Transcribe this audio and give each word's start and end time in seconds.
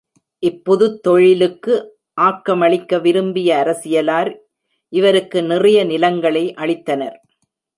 இப்புதுத் 0.39 1.03
தொழிலுக்கு 1.03 1.75
ஆக்கமளிக்க 2.21 3.01
விரும்பிய 3.01 3.49
அரசியலார், 3.55 4.31
இவருக்கு 4.93 5.43
நிறைய 5.43 5.83
நிலங்களை 5.83 6.53
அளித்தனர். 6.57 7.17